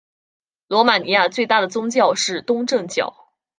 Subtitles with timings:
[0.67, 3.31] 罗马尼亚最大的宗教是东正教。